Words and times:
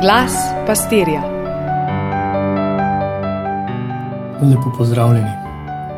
Glas 0.00 0.32
pastirja. 0.66 1.22
Lepo 4.42 4.72
pozdravljeni 4.78 5.30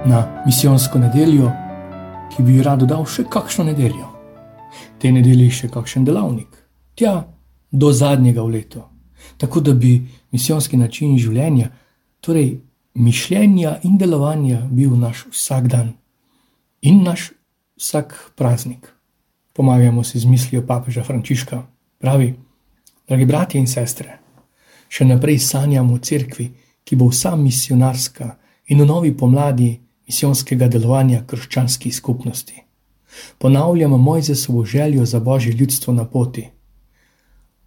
na 0.07 0.43
misijonsko 0.47 0.99
nedeljo, 0.99 1.51
ki 2.37 2.43
bi 2.43 2.63
rad 2.63 2.81
dodal 2.81 3.05
še 3.05 3.27
kakšno 3.29 3.67
nedeljo. 3.69 4.09
Te 4.99 5.13
nedelje 5.13 5.51
še 5.51 5.69
kakšen 5.69 6.09
delavnik, 6.09 6.49
tja 6.97 7.27
do 7.71 7.93
zadnjega 7.93 8.41
v 8.41 8.57
letu. 8.57 8.83
Tako 9.37 9.61
da 9.61 9.75
bi 9.77 9.99
misijonski 10.33 10.81
način 10.81 11.19
življenja, 11.19 11.69
torej 12.25 12.55
mišljenja 12.95 13.83
in 13.85 13.99
delovanja, 14.01 14.63
bil 14.71 14.97
naš 14.97 15.27
vsak 15.29 15.69
dan 15.69 15.93
in 16.81 17.05
naš 17.05 17.35
vsak 17.77 18.17
praznik. 18.33 18.95
Pomagamo 19.53 20.05
si 20.05 20.19
z 20.19 20.25
mislijo 20.25 20.65
papeža 20.67 21.05
Frančiška, 21.05 21.67
pravi. 22.01 22.39
Dragi 23.11 23.25
bratje 23.27 23.59
in 23.59 23.65
sestre, 23.67 24.13
še 24.87 25.03
naprej 25.03 25.41
sanjamo 25.43 25.97
o 25.97 25.99
cerkvi, 25.99 26.45
ki 26.87 26.97
bo 26.97 27.09
vsa 27.11 27.33
misionarska 27.35 28.27
in 28.71 28.79
v 28.79 28.85
novi 28.87 29.11
pomladi 29.11 29.73
misijonskega 30.07 30.69
delovanja 30.71 31.25
krščanskih 31.27 31.91
skupnosti. 31.91 32.55
Ponavljamo 33.43 33.99
Mojzesovo 33.99 34.63
željo 34.65 35.05
za 35.05 35.19
božje 35.21 35.53
ljudstvo 35.53 35.95
na 35.95 36.05
poti, 36.05 36.45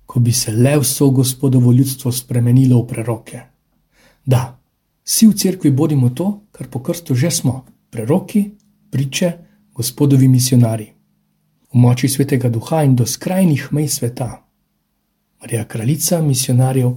ko 0.05 0.20
bi 0.20 0.31
se 0.31 0.52
le 0.52 0.77
vso 0.80 1.09
gospodovo 1.09 1.73
ljudstvo 1.75 2.12
spremenilo 2.12 2.80
v 2.80 2.88
preroke. 2.88 3.41
Da, 4.25 4.45
vsi 5.03 5.28
v 5.28 5.36
cerkvi 5.44 5.72
bodimo 5.72 6.09
to, 6.09 6.30
kar 6.52 6.70
po 6.72 6.80
krstu 6.80 7.16
že 7.16 7.31
smo: 7.31 7.66
preroki, 7.89 8.45
priče, 8.91 9.34
gospodovi 9.75 10.28
misionari. 10.28 10.88
V 11.73 11.84
moči 11.84 12.08
svetega 12.08 12.50
duha 12.50 12.86
in 12.88 12.95
do 12.95 13.05
skrajnih 13.05 13.67
mej 13.75 13.91
sveta. 13.91 14.42
Marija, 15.43 15.65
kraljica 15.67 16.21
misionarjev, 16.21 16.91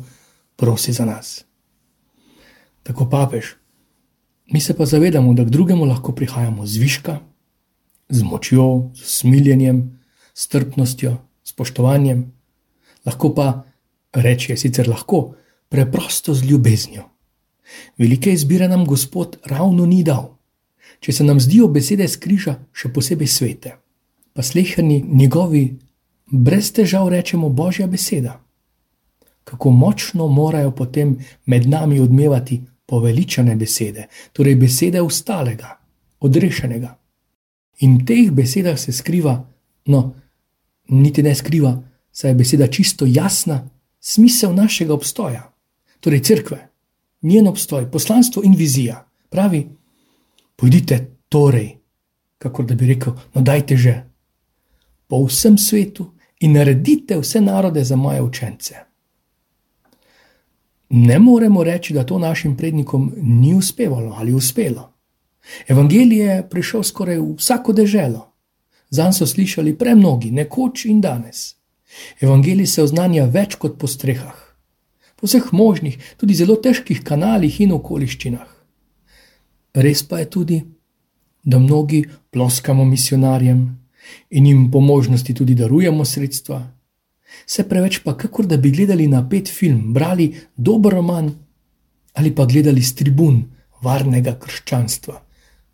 prosi 0.57 0.93
za 0.93 1.05
nas. 1.05 1.45
Tako 2.83 3.09
papež. 3.11 3.45
Mi 4.47 4.61
se 4.61 4.77
pa 4.77 4.87
zavedamo, 4.87 5.33
da 5.35 5.45
k 5.45 5.51
drugemu 5.51 5.85
lahko 5.85 6.13
prihajamo 6.15 6.67
z 6.67 6.77
viška, 6.79 7.19
z 8.09 8.23
močjo, 8.23 8.91
z 8.95 9.03
smiljenjem, 9.03 9.99
strpnostjo, 10.35 11.17
spoštovanjem, 11.43 12.23
lahko 13.07 13.33
pa, 13.35 13.65
reči 14.15 14.53
je 14.53 14.57
sicer 14.57 14.89
lahko, 14.89 15.35
preprosto 15.69 16.35
z 16.35 16.47
ljubeznijo. 16.47 17.03
Velike 17.99 18.33
izbire 18.33 18.69
nam 18.69 18.87
Gospod 18.87 19.41
ravno 19.45 19.87
ni 19.87 20.05
dal. 20.05 20.37
Če 21.01 21.13
se 21.13 21.25
nam 21.25 21.41
zdijo 21.43 21.67
besede 21.67 22.07
skriža 22.09 22.61
še 22.73 22.93
posebej 22.95 23.27
svete, 23.27 23.75
pa 24.33 24.43
slehrni 24.43 25.03
njegovi 25.03 25.65
brez 26.27 26.73
težav 26.73 27.09
rečemo 27.09 27.49
Božja 27.49 27.87
beseda. 27.87 28.41
Kako 29.45 29.71
močno 29.71 30.29
morajo 30.29 30.71
potem 30.71 31.19
med 31.47 31.69
nami 31.69 32.01
odmevati 32.01 32.63
poveličane 32.87 33.57
besede, 33.57 34.07
torej 34.33 34.55
besede 34.55 35.03
ustalega, 35.03 35.79
odrešenega. 36.21 36.97
In 37.81 37.99
v 37.99 38.05
teh 38.07 38.31
besedah 38.31 38.79
se 38.79 38.93
skriva, 38.93 39.37
no, 39.87 40.15
niti 40.89 41.23
ne 41.23 41.35
skriva, 41.35 41.77
saj 42.13 42.31
je 42.31 42.35
beseda 42.35 42.67
čisto 42.67 43.07
jasna, 43.07 43.69
smisel 44.01 44.55
našega 44.55 44.95
obstoja, 44.95 45.53
torej 46.01 46.23
crkve, 46.23 46.59
njen 47.23 47.49
obstoj, 47.49 47.91
poslanstvo 47.91 48.43
in 48.45 48.55
vizija. 48.55 49.05
Pravi, 49.31 49.67
pojdite 50.57 51.07
torej, 51.29 51.77
kako 52.39 52.63
da 52.63 52.75
bi 52.75 52.87
rekel, 52.87 53.13
no, 53.35 53.43
dajte 53.43 53.77
že 53.77 53.95
po 55.07 55.25
vsem 55.27 55.59
svetu 55.59 56.16
in 56.41 56.53
naredite 56.53 57.19
vse 57.19 57.41
narode 57.41 57.85
za 57.85 57.97
moje 57.97 58.23
učence. 58.23 58.75
Ne 60.89 61.19
moremo 61.19 61.65
reči, 61.65 61.95
da 61.95 62.07
to 62.07 62.19
našim 62.19 62.57
prednikom 62.57 63.13
ni 63.17 63.55
uspevalo 63.55 64.15
ali 64.19 64.35
uspelo. 64.35 64.93
Evangelije 65.69 66.27
je 66.27 66.49
prišel 66.49 66.83
skoraj 66.83 67.19
v 67.19 67.35
vsako 67.39 67.73
deželo. 67.73 68.33
Zan 68.91 69.13
so 69.13 69.27
slišali 69.27 69.79
premnogi, 69.79 70.31
nekoč 70.31 70.85
in 70.85 71.01
danes. 71.01 71.57
Evangelij 72.21 72.67
se 72.67 72.83
oznanja 72.83 73.25
več 73.25 73.55
kot 73.55 73.79
po 73.79 73.87
strehah, 73.87 74.37
po 75.17 75.27
vseh 75.27 75.53
možnih, 75.53 75.99
tudi 76.17 76.35
zelo 76.35 76.57
težkih 76.57 77.03
kanalih 77.03 77.61
in 77.61 77.73
okoliščinah. 77.73 78.47
Res 79.75 80.03
pa 80.03 80.19
je 80.19 80.31
tudi, 80.31 80.59
da 81.43 81.59
mnogi 81.59 82.05
ploskamo 82.31 82.85
misionarjem, 82.85 83.86
in 84.31 84.47
jim 84.47 84.71
po 84.71 84.81
možnosti 84.81 85.35
tudi 85.35 85.55
darujemo 85.55 86.05
sredstva. 86.05 86.63
Se 87.47 87.69
preveč 87.69 87.99
pa, 88.05 88.17
kakor 88.17 88.47
da 88.47 88.57
bi 88.57 88.71
gledali 88.71 89.07
na 89.07 89.29
pet 89.29 89.49
film, 89.49 89.93
brali 89.95 90.35
dober 90.57 90.93
roman 90.93 91.35
ali 92.17 92.35
pa 92.35 92.47
gledali 92.47 92.83
z 92.83 92.95
tribun 92.95 93.43
varnega 93.83 94.39
krščanstva. 94.41 95.21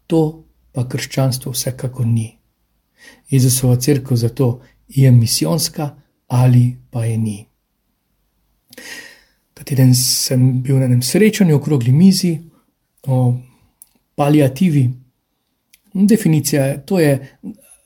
To 0.06 0.44
pa 0.72 0.88
krščanstvo 0.88 1.53
vsekakor 1.53 2.06
ni. 2.06 2.32
Jezusova 3.31 3.76
crkva 3.76 4.16
zato 4.16 4.60
je 4.88 5.10
misijonska 5.10 5.91
ali 6.26 6.76
pa 6.91 7.04
je 7.04 7.19
ni. 7.19 7.38
Ta 9.54 9.65
teden 9.65 9.94
sem 9.94 10.62
bil 10.62 10.81
na 10.81 10.88
enem 10.88 11.03
srečanju 11.03 11.56
okrogli 11.56 11.92
mizi 11.92 12.38
o 13.06 13.37
paliativi. 14.15 14.91
Definicija 15.92 16.65
je, 16.66 16.82
to 16.87 17.00
je 17.00 17.38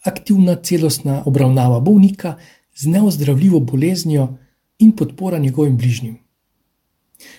aktivna 0.06 0.56
celostna 0.62 1.22
obravnava 1.26 1.80
bolnika 1.80 2.36
z 2.74 2.86
neozdravljivo 2.86 3.60
boleznijo 3.60 4.28
in 4.78 4.92
podpora 4.92 5.38
njegovim 5.38 5.76
bližnjim. 5.76 6.18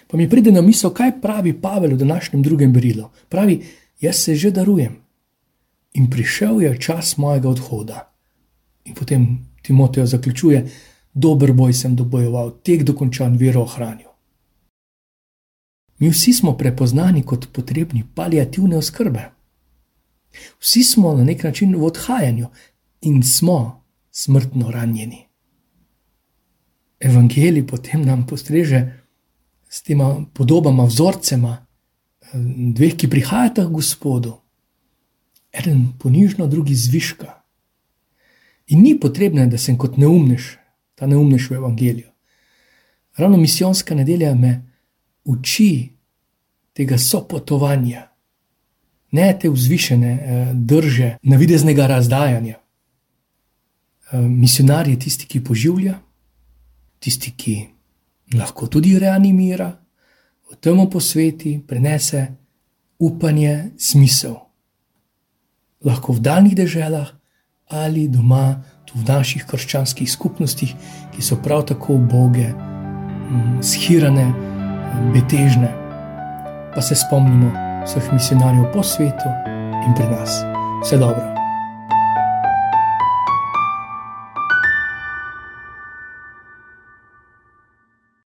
Pa 0.07 0.17
mi 0.17 0.29
pride 0.29 0.51
na 0.51 0.61
misel, 0.61 0.89
kaj 0.89 1.21
pravi 1.21 1.53
Pavel 1.61 1.93
v 1.93 1.97
današnjem 1.97 2.43
drugem 2.43 2.73
berilu. 2.73 3.09
Pravi, 3.29 3.63
jaz 4.01 4.15
se 4.15 4.35
že 4.35 4.51
darujem 4.51 5.07
in 5.93 6.09
prišel 6.09 6.61
je 6.61 6.77
čas 6.81 7.17
mojega 7.17 7.49
odhoda. 7.49 8.13
In 8.85 8.95
potem 8.95 9.47
Timotejo 9.61 10.05
zaključuje, 10.05 10.69
dober 11.13 11.53
boj 11.53 11.73
sem 11.73 11.95
dobojeval, 11.95 12.51
tek 12.63 12.83
dokončan, 12.83 13.37
vero 13.37 13.61
ohranil. 13.61 14.07
Mi 15.99 16.09
vsi 16.09 16.33
smo 16.33 16.53
prepoznani 16.57 17.23
kot 17.23 17.47
potrebni 17.53 18.03
paliativne 18.15 18.77
oskrbe. 18.77 19.31
Vsi 20.59 20.83
smo 20.83 21.13
na 21.13 21.23
nek 21.23 21.43
način 21.43 21.75
v 21.75 21.85
odhajanju 21.85 22.47
in 23.01 23.23
smo 23.23 23.83
smrtno 24.11 24.71
ranjeni. 24.71 25.25
Evangelij 26.99 27.67
potem 27.67 28.01
nam 28.05 28.25
postreže 28.27 29.03
s 29.69 29.81
tema 29.81 30.25
podobama, 30.33 30.85
vzorcema, 30.85 31.65
dveh, 32.73 32.95
ki 32.97 33.09
prihajata 33.09 33.65
k 33.65 33.71
Gospodu, 33.71 34.33
en 35.51 35.93
ponižno, 35.99 36.47
drugi 36.47 36.75
zviška. 36.75 37.33
In 38.67 38.81
ni 38.81 38.99
potrebno, 38.99 39.45
da 39.47 39.57
sem 39.57 39.77
kot 39.77 39.97
neumneš, 39.97 40.57
ta 40.95 41.07
neumneš 41.07 41.49
v 41.49 41.55
Evangeliju. 41.55 42.09
Ravno 43.17 43.37
misijonska 43.37 43.95
nedelja 43.95 44.35
me 44.35 44.61
uči 45.23 45.89
tega 46.73 46.97
sopotovanja 46.97 48.07
ne 49.11 49.39
te 49.39 49.49
vzvišene 49.49 50.11
eh, 50.11 50.51
drže, 50.53 51.17
navideznega 51.23 51.87
razdajanja. 51.87 52.57
Eh, 54.11 54.17
misionar 54.19 54.87
je 54.87 54.99
tisti, 54.99 55.27
ki 55.27 55.43
poživlja, 55.43 55.99
tisti, 56.99 57.31
ki 57.31 57.55
lahko 58.37 58.67
tudi 58.67 58.99
reanimira, 58.99 59.71
v 60.51 60.55
tem 60.55 60.79
posveti 60.89 61.59
prenese 61.67 62.27
upanje, 62.99 63.71
smisel. 63.77 64.35
Lahko 65.83 66.13
v 66.13 66.23
daljnih 66.23 66.55
deželah 66.55 67.13
ali 67.67 68.07
doma, 68.07 68.63
tu 68.87 68.95
v 68.95 69.03
naših 69.03 69.43
krščanskih 69.43 70.07
skupnostih, 70.07 70.71
ki 71.11 71.21
so 71.21 71.35
prav 71.43 71.65
tako 71.67 71.99
uboge, 71.99 72.47
mm, 72.47 73.59
shirane, 73.59 74.31
betežne. 75.11 75.73
Pa 76.71 76.81
se 76.81 76.95
spomnimo, 76.95 77.66
vseh 77.87 78.13
misionarjev 78.13 78.67
po 78.73 78.83
svetu 78.83 79.29
in 79.87 79.93
pri 79.95 80.07
nas. 80.11 80.43
Vse 80.83 80.97
dobro. 80.97 81.46